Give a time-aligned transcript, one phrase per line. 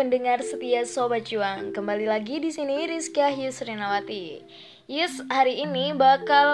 [0.00, 1.76] pendengar setia Sobat Juang.
[1.76, 4.40] Kembali lagi di sini Rizky Yusrinawati.
[4.88, 6.48] Yus, hari ini bakal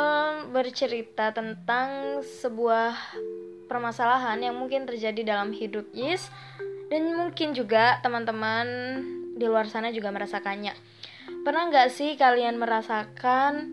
[0.51, 2.98] bercerita tentang sebuah
[3.71, 6.26] permasalahan yang mungkin terjadi dalam hidup Yus
[6.90, 8.67] dan mungkin juga teman-teman
[9.38, 10.74] di luar sana juga merasakannya.
[11.47, 13.71] Pernah nggak sih kalian merasakan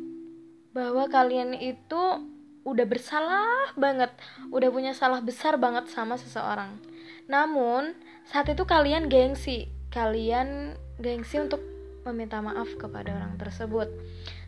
[0.69, 2.29] bahwa kalian itu
[2.61, 4.13] udah bersalah banget,
[4.53, 6.92] udah punya salah besar banget sama seseorang.
[7.27, 7.95] Namun,
[8.27, 9.72] saat itu kalian gengsi.
[9.94, 11.62] Kalian gengsi untuk
[12.04, 13.88] meminta maaf kepada orang tersebut.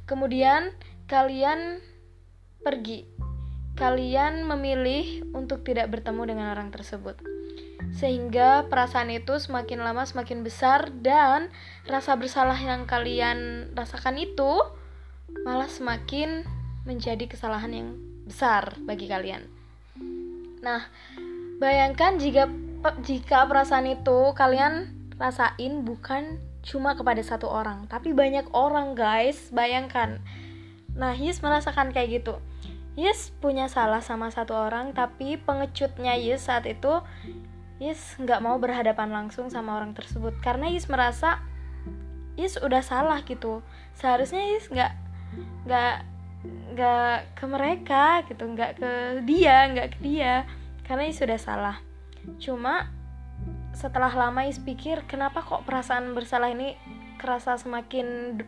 [0.06, 0.76] Kemudian
[1.08, 1.80] kalian
[2.62, 3.08] pergi.
[3.76, 7.20] Kalian memilih untuk tidak bertemu dengan orang tersebut.
[7.96, 11.52] Sehingga perasaan itu semakin lama semakin besar dan
[11.86, 14.64] rasa bersalah yang kalian rasakan itu
[15.44, 16.48] malah semakin
[16.88, 17.90] menjadi kesalahan yang
[18.26, 19.46] besar bagi kalian.
[20.64, 20.88] Nah,
[21.62, 22.50] bayangkan jika
[23.02, 29.54] jika perasaan itu kalian rasain bukan cuma kepada satu orang, tapi banyak orang, guys.
[29.54, 30.20] Bayangkan.
[30.98, 32.42] Nah, Yus merasakan kayak gitu.
[32.96, 37.04] Yus punya salah sama satu orang, tapi pengecutnya Yus saat itu
[37.76, 41.44] Yus nggak mau berhadapan langsung sama orang tersebut karena Yus merasa
[42.40, 43.60] Yus udah salah gitu.
[44.00, 44.92] Seharusnya Yus nggak
[45.68, 45.96] nggak
[46.72, 48.92] nggak ke mereka gitu, nggak ke
[49.28, 50.48] dia, nggak ke dia
[50.88, 51.85] karena Yus sudah salah
[52.42, 52.90] cuma
[53.76, 56.80] setelah lama Is pikir kenapa kok perasaan bersalah ini
[57.20, 58.40] kerasa semakin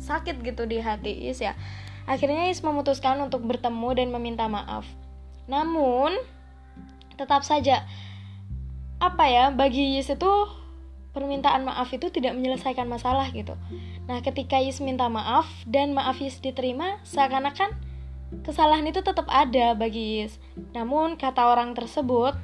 [0.00, 1.54] sakit gitu di hati Is ya
[2.08, 4.88] akhirnya Is memutuskan untuk bertemu dan meminta maaf
[5.50, 6.16] namun
[7.20, 7.84] tetap saja
[9.00, 10.32] apa ya bagi Is itu
[11.10, 13.58] permintaan maaf itu tidak menyelesaikan masalah gitu.
[14.06, 17.74] Nah, ketika Is minta maaf dan maaf Is diterima, seakan-akan
[18.46, 20.38] kesalahan itu tetap ada bagi Is.
[20.70, 22.38] Namun, kata orang tersebut,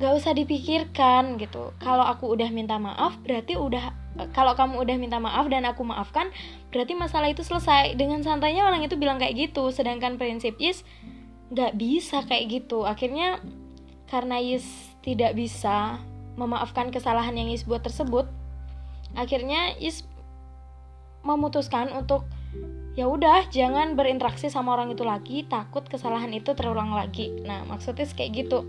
[0.00, 1.76] gak usah dipikirkan gitu.
[1.76, 3.92] Kalau aku udah minta maaf berarti udah
[4.34, 6.32] kalau kamu udah minta maaf dan aku maafkan
[6.72, 7.94] berarti masalah itu selesai.
[8.00, 10.82] Dengan santainya orang itu bilang kayak gitu sedangkan prinsip Yis
[11.52, 12.88] gak bisa kayak gitu.
[12.88, 13.38] Akhirnya
[14.08, 14.64] karena Yis
[15.04, 16.00] tidak bisa
[16.40, 18.24] memaafkan kesalahan yang Yis buat tersebut
[19.14, 20.06] akhirnya Yis
[21.20, 22.24] memutuskan untuk
[22.96, 27.30] ya udah jangan berinteraksi sama orang itu lagi takut kesalahan itu terulang lagi.
[27.44, 28.66] Nah maksudnya kayak gitu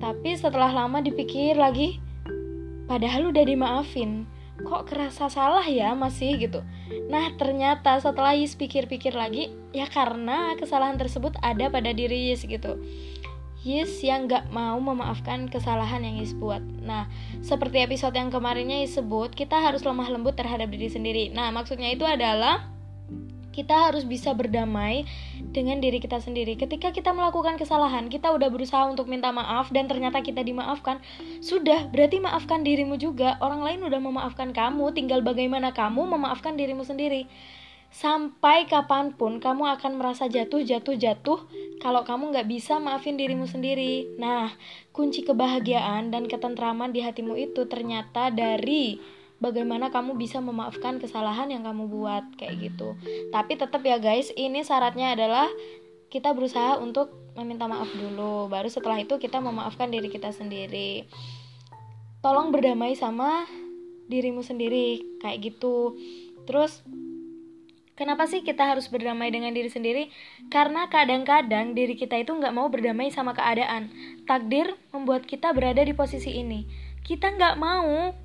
[0.00, 2.00] tapi setelah lama dipikir lagi,
[2.88, 4.24] padahal udah dimaafin.
[4.60, 6.60] Kok kerasa salah ya masih gitu.
[7.08, 12.80] Nah ternyata setelah Yis pikir-pikir lagi, ya karena kesalahan tersebut ada pada diri Yis gitu.
[13.60, 16.64] Yis yang gak mau memaafkan kesalahan yang Yis buat.
[16.64, 17.12] Nah,
[17.44, 21.28] seperti episode yang kemarinnya Yis sebut, kita harus lemah lembut terhadap diri sendiri.
[21.28, 22.72] Nah, maksudnya itu adalah
[23.52, 25.04] kita harus bisa berdamai
[25.50, 26.54] dengan diri kita sendiri.
[26.54, 31.02] Ketika kita melakukan kesalahan, kita udah berusaha untuk minta maaf dan ternyata kita dimaafkan,
[31.42, 33.36] sudah berarti maafkan dirimu juga.
[33.42, 37.26] Orang lain udah memaafkan kamu, tinggal bagaimana kamu memaafkan dirimu sendiri.
[37.90, 41.42] Sampai kapan pun kamu akan merasa jatuh, jatuh, jatuh
[41.82, 44.14] kalau kamu nggak bisa maafin dirimu sendiri.
[44.14, 44.54] Nah,
[44.94, 49.02] kunci kebahagiaan dan ketentraman di hatimu itu ternyata dari
[49.40, 52.94] bagaimana kamu bisa memaafkan kesalahan yang kamu buat kayak gitu
[53.32, 55.48] tapi tetap ya guys ini syaratnya adalah
[56.12, 61.08] kita berusaha untuk meminta maaf dulu baru setelah itu kita memaafkan diri kita sendiri
[62.20, 63.48] tolong berdamai sama
[64.12, 65.96] dirimu sendiri kayak gitu
[66.44, 66.84] terus
[68.00, 70.08] Kenapa sih kita harus berdamai dengan diri sendiri?
[70.48, 73.92] Karena kadang-kadang diri kita itu nggak mau berdamai sama keadaan.
[74.24, 76.64] Takdir membuat kita berada di posisi ini.
[77.04, 78.16] Kita nggak mau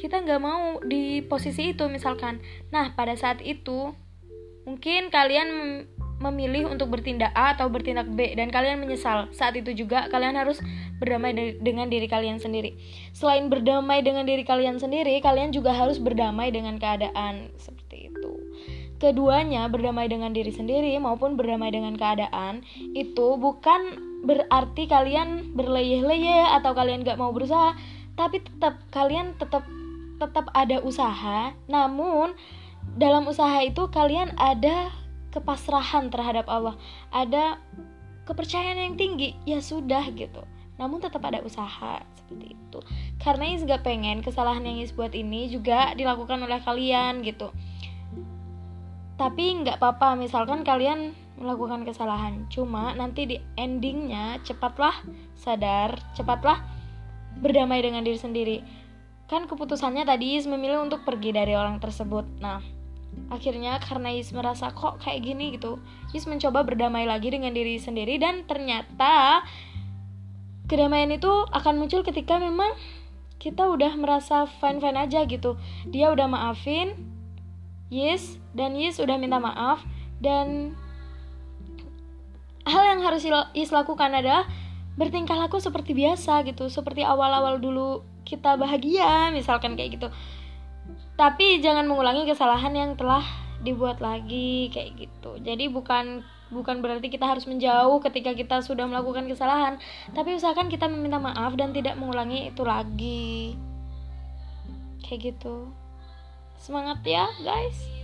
[0.00, 2.40] kita nggak mau di posisi itu misalkan.
[2.72, 3.92] Nah pada saat itu
[4.64, 5.84] mungkin kalian
[6.20, 9.32] memilih untuk bertindak A atau bertindak B dan kalian menyesal.
[9.32, 10.60] Saat itu juga kalian harus
[11.00, 12.76] berdamai de dengan diri kalian sendiri.
[13.16, 18.32] Selain berdamai dengan diri kalian sendiri kalian juga harus berdamai dengan keadaan seperti itu.
[19.00, 22.60] Keduanya berdamai dengan diri sendiri maupun berdamai dengan keadaan
[22.92, 23.96] itu bukan
[24.28, 27.72] berarti kalian berleyeh-leyeh atau kalian gak mau berusaha
[28.20, 29.64] tapi tetap kalian tetap
[30.20, 32.36] tetap ada usaha, namun
[32.94, 34.92] dalam usaha itu kalian ada
[35.32, 36.76] kepasrahan terhadap Allah,
[37.08, 37.56] ada
[38.28, 40.44] kepercayaan yang tinggi, ya sudah gitu.
[40.76, 42.78] Namun tetap ada usaha seperti itu.
[43.20, 47.52] Karena Is gak pengen kesalahan yang Is buat ini juga dilakukan oleh kalian gitu.
[49.20, 52.48] Tapi nggak apa-apa misalkan kalian melakukan kesalahan.
[52.48, 54.96] Cuma nanti di endingnya cepatlah
[55.36, 56.64] sadar, cepatlah
[57.36, 58.58] berdamai dengan diri sendiri
[59.30, 62.26] Kan keputusannya tadi Is memilih untuk pergi dari orang tersebut.
[62.42, 62.58] Nah,
[63.30, 65.78] akhirnya karena Is merasa kok kayak gini gitu,
[66.10, 69.46] Is mencoba berdamai lagi dengan diri sendiri dan ternyata
[70.66, 72.74] kedamaian itu akan muncul ketika memang
[73.42, 76.94] kita udah merasa fine fine aja gitu dia udah maafin
[77.90, 79.82] Yes dan Yes udah minta maaf
[80.22, 80.78] dan
[82.68, 84.46] hal yang harus Yes lakukan adalah
[84.94, 90.08] bertingkah laku seperti biasa gitu seperti awal-awal dulu kita bahagia misalkan kayak gitu.
[91.14, 93.22] Tapi jangan mengulangi kesalahan yang telah
[93.60, 95.36] dibuat lagi kayak gitu.
[95.44, 99.76] Jadi bukan bukan berarti kita harus menjauh ketika kita sudah melakukan kesalahan.
[100.16, 103.54] Tapi usahakan kita meminta maaf dan tidak mengulangi itu lagi.
[105.04, 105.70] Kayak gitu.
[106.56, 108.00] Semangat ya guys